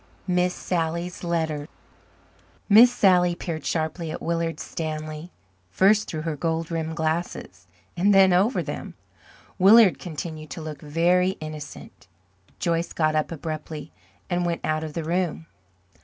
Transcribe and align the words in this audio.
Miss 0.25 0.55
Sally's 0.55 1.23
Letter 1.23 1.67
Miss 2.67 2.91
Sally 2.91 3.35
peered 3.35 3.67
sharply 3.67 4.09
at 4.09 4.19
Willard 4.19 4.59
Stanley, 4.59 5.29
first 5.69 6.07
through 6.09 6.23
her 6.23 6.35
gold 6.35 6.71
rimmed 6.71 6.95
glasses 6.97 7.67
and 7.95 8.11
then 8.11 8.33
over 8.33 8.63
them. 8.63 8.95
Willard 9.59 9.99
continued 9.99 10.49
to 10.49 10.61
look 10.63 10.81
very 10.81 11.37
innocent. 11.39 12.07
Joyce 12.57 12.93
got 12.93 13.13
up 13.13 13.31
abruptly 13.31 13.91
and 14.27 14.43
went 14.43 14.61
out 14.65 14.83
of 14.83 14.93
the 14.93 15.03
room. 15.03 15.45